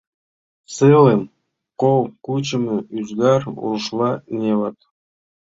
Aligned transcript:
Сылым— 0.73 1.21
кол 1.81 2.01
кучымо 2.25 2.77
ӱзгар, 2.97 3.41
рушла 3.61 4.11
невод. 4.37 4.77